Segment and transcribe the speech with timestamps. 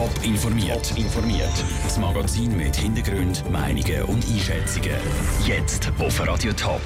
[0.00, 0.96] Top informiert.
[0.96, 1.52] informiert.
[1.84, 4.96] Das Magazin mit Hintergrund, Meinungen und Einschätzungen.
[5.46, 6.80] Jetzt auf Radio Top.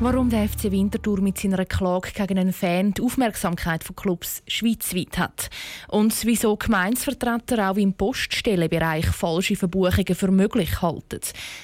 [0.00, 5.18] Warum der FC Winterthur mit seiner Klage gegen einen Fan die Aufmerksamkeit von Clubs schweizweit
[5.18, 5.50] hat.
[5.88, 11.20] Und wieso Gemeinsvertreter auch im Poststellenbereich falsche Verbuchungen für möglich halten.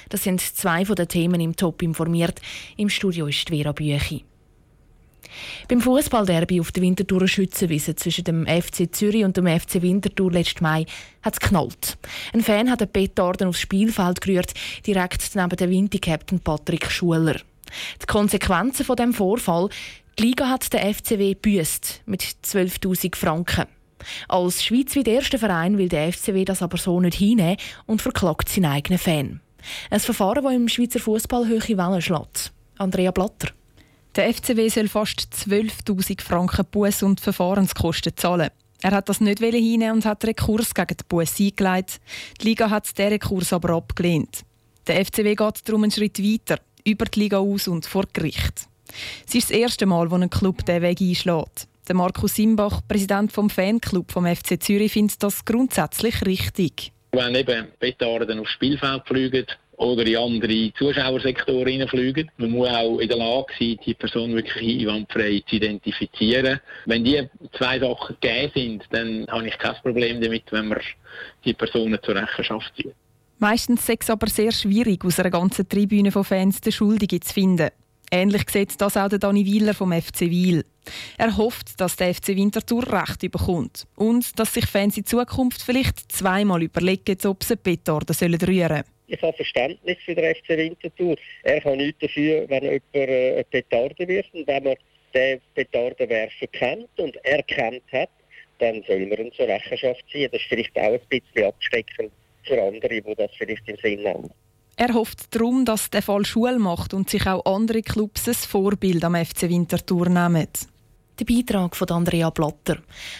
[0.09, 2.39] Das sind zwei von den Themen im Top informiert.
[2.77, 4.23] Im Studio ist Vera Büchi.
[5.67, 10.63] Beim Fußballderby auf der Winterthurer Schützenwiese zwischen dem FC Zürich und dem FC Winterthur letzten
[10.63, 10.85] Mai
[11.21, 11.97] hat es knallt.
[12.33, 14.53] Ein Fan hat einen Petarden aufs Spielfeld gerührt,
[14.85, 17.39] direkt neben dem Winter-Captain Patrick Schuler.
[18.01, 19.69] Die Konsequenzen von dem Vorfall:
[20.19, 23.65] Die Liga hat den FCW büßt mit 12.000 Franken.
[24.27, 28.65] Als schweizweit erster Verein will der FCW das aber so nicht hinnehmen und verklagt seinen
[28.65, 29.41] eigenen Fan.
[29.89, 32.51] Ein Verfahren, das im Schweizer Fußball hohe Wellen schlägt.
[32.77, 33.49] Andrea Blatter.
[34.15, 38.49] Der FCW soll fast 12.000 Franken Buß und Verfahrenskosten zahlen.
[38.81, 42.01] Er hat das nicht hinnehmen und hat Rekurs gegen den Buß eingeleitet.
[42.41, 44.41] Die Liga hat diesen Rekurs aber abgelehnt.
[44.85, 48.67] Der FCW geht darum einen Schritt weiter, über die Liga aus und vor Gericht.
[49.25, 51.67] Es ist das erste Mal, wo ein Club diesen Weg einschlägt.
[51.87, 56.91] Der Markus Simbach, Präsident vom Fanclub vom FC Zürich, findet das grundsätzlich richtig.
[57.11, 59.45] Wenn eben Petarden aufs Spielfeld fliegen,
[59.81, 62.29] oder in andere Zuschauersektoren fliegen.
[62.37, 66.59] Man muss auch in der Lage sein, die Person wirklich einwandfrei zu identifizieren.
[66.85, 70.79] Wenn die zwei Sachen gegeben sind, dann habe ich kein Problem damit, wenn man
[71.43, 72.93] die Personen zur Rechenschaft zieht.
[73.39, 77.33] Meistens ist es aber sehr schwierig, aus einer ganzen Tribüne von Fans den Schuldigen zu
[77.33, 77.69] finden.
[78.11, 80.63] Ähnlich sieht das auch der Dani Wieler vom FC Wiel.
[81.17, 86.11] Er hofft, dass der FC Winterthur Recht bekommt und dass sich Fans in Zukunft vielleicht
[86.11, 88.83] zweimal überlegen, ob sie Petarden rühren sollen.
[89.11, 91.17] Ich habe Verständnis für den FC Winterthur.
[91.43, 94.33] Er kann nichts dafür, wenn jemand äh, eine Petarde wirft.
[94.33, 94.75] Und wenn man
[95.13, 98.09] den Petardenwerfer kennt und erkannt hat,
[98.59, 100.29] dann soll man ihn zur Rechenschaft ziehen.
[100.31, 102.11] Das ist vielleicht auch ein bisschen abschreckend
[102.43, 104.29] für andere, die das vielleicht im Sinn haben.
[104.77, 109.03] Er hofft darum, dass der Fall Schule macht und sich auch andere Clubs ein Vorbild
[109.03, 110.47] am FC Winterthur nehmen.
[111.19, 112.77] Der Beitrag von Andrea Blatter.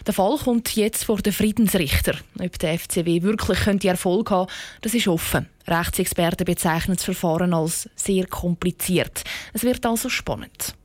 [0.07, 2.15] Der Fall kommt jetzt vor den Friedensrichter.
[2.39, 4.49] Ob der FCW wirklich Erfolg haben,
[4.81, 5.47] das ist offen.
[5.67, 9.23] Rechtsexperten bezeichnen das Verfahren als sehr kompliziert.
[9.53, 10.75] Es wird also spannend.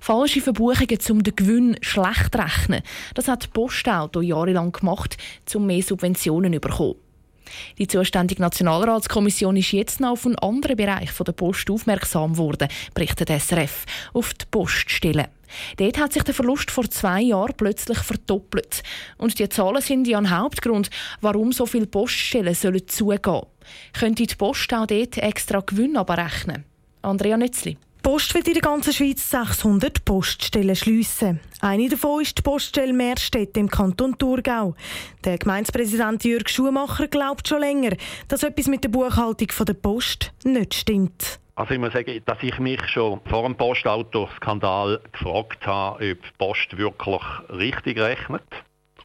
[0.00, 2.82] Falsche Verbuchungen um den Gewinn schlecht rechnen,
[3.14, 5.16] das hat die Postauto jahrelang gemacht,
[5.54, 6.96] um mehr Subventionen zu bekommen.
[7.78, 13.28] Die zuständige Nationalratskommission ist jetzt noch auf einen anderen Bereich der Post aufmerksam geworden, berichtet
[13.28, 15.28] SRF, auf die Poststelle.
[15.76, 18.82] Dort hat sich der Verlust vor zwei Jahren plötzlich verdoppelt.
[19.18, 20.90] Und die Zahlen sind ja ein Hauptgrund,
[21.20, 22.88] warum so viele Poststellen zugehen
[23.24, 23.46] sollen.
[23.92, 26.64] Könnte die Post auch dort extra Gewinn abrechnen?
[27.02, 27.76] Andrea Nützli.
[28.04, 31.40] Post wird in der ganzen Schweiz 600 Poststellen schliessen.
[31.62, 34.74] Eine davon ist die Poststelle Meerstedt im Kanton Thurgau.
[35.24, 37.96] Der Gemeindepräsident Jürg Schumacher glaubt schon länger,
[38.28, 41.40] dass etwas mit der Buchhaltung der Post nicht stimmt.
[41.54, 46.36] Also ich muss sagen, dass ich mich schon vor dem Postautoskandal gefragt habe, ob die
[46.36, 48.44] Post wirklich richtig rechnet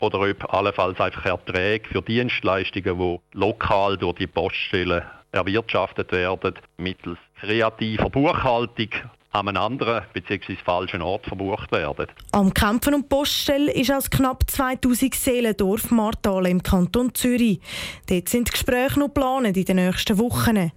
[0.01, 7.19] oder ob allenfalls einfach Erträge für Dienstleistungen, die lokal durch die Poststellen erwirtschaftet werden, mittels
[7.39, 8.89] kreativer Buchhaltung
[9.31, 10.55] an einem anderen bzw.
[10.55, 12.07] falschen Ort verbucht werden.
[12.31, 17.59] Am Kämpfen um Poststelle ist als knapp 2000 Seelendorf Martal im Kanton Zürich.
[18.07, 20.71] Dort sind Gespräche noch geplant in den nächsten Wochen.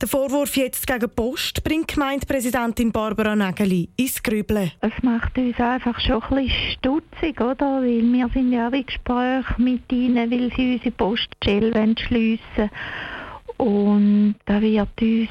[0.00, 4.72] Der Vorwurf jetzt gegen Post bringt Gemeindepräsidentin Barbara Nägeli ins Grübeln.
[4.80, 7.82] Es macht uns einfach schon ein bisschen stutzig, oder?
[7.82, 12.70] Weil wir sind ja auch in Gesprächen mit ihnen, weil sie unsere Poststelle schliessen wollen.
[13.58, 15.28] Und da wird uns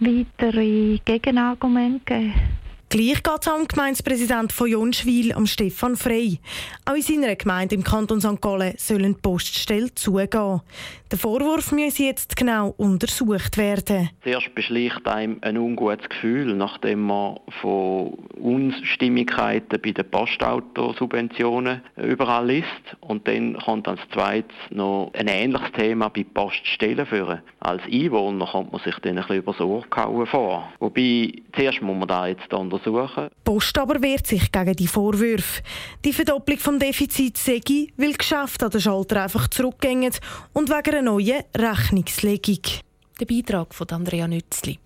[0.00, 2.59] weitere Gegenargumente geben.
[2.92, 6.40] Gleich geht es am Gemeindepräsident von Jonschwil, am Stefan Frey.
[6.84, 8.40] Auch in seiner Gemeinde im Kanton St.
[8.40, 10.60] Gallen sollen die Poststellen zugehen.
[11.12, 14.10] Der Vorwurf muss jetzt genau untersucht werden.
[14.24, 22.96] Zuerst beschleicht einem ein ungutes Gefühl, nachdem man von Unstimmigkeiten bei den Postautosubventionen überall liest.
[23.00, 27.42] Und dann kommt als zweites noch ein ähnliches Thema bei Poststellen führen.
[27.60, 30.72] Als Einwohner kommt man sich dann ein bisschen über das Ohr gehauen vor.
[30.80, 32.79] Wobei, zuerst muss man da jetzt untersuchen.
[32.84, 35.62] Die Post aber wehrt sich gegen die Vorwürfe.
[36.04, 37.60] Die Verdopplung des Defizits sei,
[37.96, 40.12] weil Geschäfte an den Schalter einfach zurückgehen
[40.52, 42.60] und wegen einer neuen Rechnungslegung.
[43.20, 44.78] Der Beitrag von Andrea Nützli.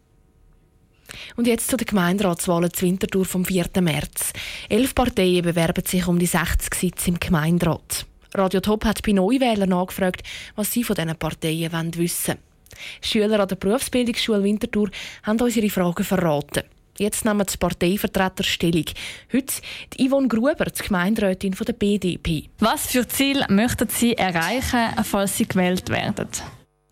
[1.36, 3.66] Und jetzt zu den Gemeinderatswahlen zu Winterthur vom 4.
[3.80, 4.32] März.
[4.68, 8.06] Elf Parteien bewerben sich um die 60 Sitze im Gemeinderat.
[8.34, 10.22] Radio Top hat bei Neuwählern nachgefragt,
[10.56, 12.54] was sie von diesen Parteien wissen wollen.
[13.00, 14.90] Schüler an der Berufsbildungsschule Winterthur
[15.22, 16.64] haben uns ihre Fragen verraten.
[16.98, 18.84] Jetzt nehmen die Parteivertreter Stellung.
[19.32, 19.54] Heute
[19.92, 22.44] die Yvonne Gruber, die Gemeinderätin der BDP.
[22.60, 26.28] Was für Ziele möchten Sie erreichen, falls Sie gewählt werden?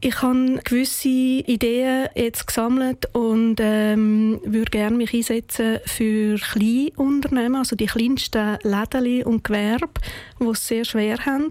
[0.05, 7.77] Ich habe gewisse Ideen jetzt gesammelt und ähm, würde gerne mich einsetzen für Kleinunternehmen, also
[7.77, 9.93] die kleinsten Läden und Gewerbe,
[10.41, 11.51] die es sehr schwer haben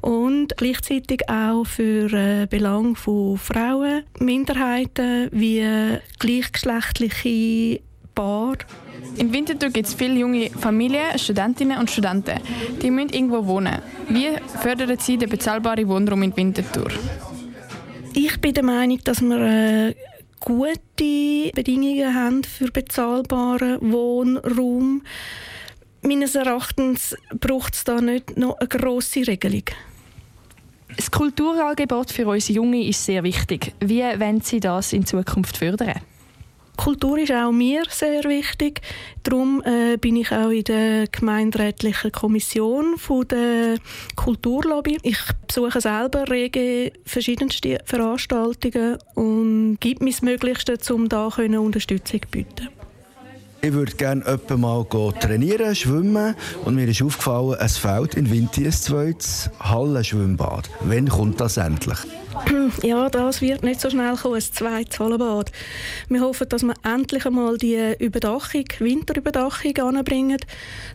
[0.00, 5.64] und gleichzeitig auch für äh, Belange von Frauen, Minderheiten wie
[6.18, 7.80] gleichgeschlechtliche
[8.14, 8.58] Paare.
[9.16, 12.38] In Winterthur gibt es viele junge Familien, Studentinnen und Studenten.
[12.82, 13.78] Die müssen irgendwo wohnen.
[14.08, 14.28] Wie
[14.60, 16.90] fördern Sie den bezahlbaren Wohnraum in Winterthur?
[18.12, 19.94] Ich bin der Meinung, dass wir äh,
[20.40, 25.02] gute Bedingungen haben für bezahlbaren Wohnraum.
[26.02, 29.64] Meines Erachtens braucht es da nicht noch eine grosse Regelung.
[30.96, 33.72] Das Kulturangebot für unsere Jungen ist sehr wichtig.
[33.80, 36.00] Wie wollen Sie das in Zukunft fördern?
[36.76, 38.80] Kultur ist auch mir sehr wichtig.
[39.22, 43.76] Darum äh, bin ich auch in der gemeinderätlichen Kommission von der
[44.16, 44.96] Kulturlobby.
[45.02, 52.79] Ich besuche selber rege verschiedenste Veranstaltungen und gebe mein Möglichstes, um da Unterstützung zu bieten.
[53.62, 54.86] Ich würde gerne öppe mal
[55.20, 56.34] trainieren, schwimmen.
[56.64, 60.70] Und mir ist aufgefallen, es fehlt in Winter ein zweites Hallenschwimmbad.
[60.80, 61.98] Wann kommt das endlich?
[62.82, 65.50] Ja, das wird nicht so schnell kommen, ein zweites Hallenbad.
[66.08, 70.38] Wir hoffen, dass wir endlich einmal die Überdachung, Winterüberdachung anbringen.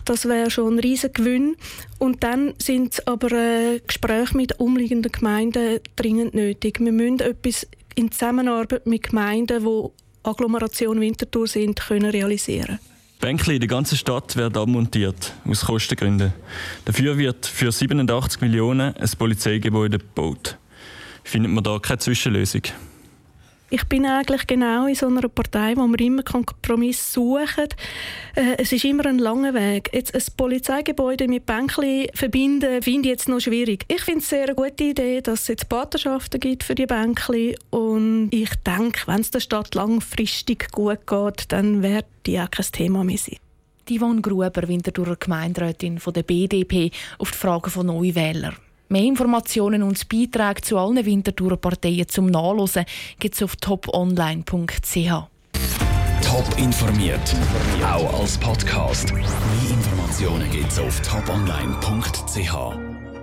[0.05, 1.57] Das wäre schon ein riesiger Gewinn.
[1.99, 6.79] Und dann sind aber äh, Gespräche mit umliegenden Gemeinden dringend nötig.
[6.79, 12.79] Wir müssen etwas in Zusammenarbeit mit Gemeinden, die Agglomeration Winterthur sind, können realisieren
[13.19, 16.33] Bänkli in der ganzen Stadt werden abmontiert, aus Kostengründen.
[16.83, 20.57] Dafür wird für 87 Millionen ein Polizeigebäude gebaut.
[21.23, 22.61] Findet man da keine Zwischenlösung?
[23.71, 27.67] Ich bin eigentlich genau in so einer Partei, wo wir immer Kompromiss suchen.
[28.35, 29.89] Äh, es ist immer ein langer Weg.
[29.91, 33.83] Jetzt ein Polizeigebäude mit Bänkli verbinden, finde ich jetzt noch schwierig.
[33.87, 37.57] Ich finde es sehr eine gute Idee, dass es jetzt Patenschaften gibt für die Bänkli
[37.95, 42.65] und ich denke, wenn es der Stadt langfristig gut geht, dann wird die auch kein
[42.71, 43.37] Thema mehr sein.
[43.87, 48.55] Die Yvonne Gruber, Winterthurer Gemeinderätin von der BDP, auf die Frage von Neuwählern.
[48.89, 52.85] Mehr Informationen und Beiträge zu allen Winterthurer Parteien zum Nachlesen
[53.19, 55.09] gibt es auf toponline.ch.
[56.21, 57.35] Top informiert,
[57.83, 59.13] auch als Podcast.
[59.13, 59.23] Mehr
[59.69, 62.84] Informationen gibt es auf toponline.ch.